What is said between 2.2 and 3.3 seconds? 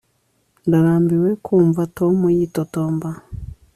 yitotomba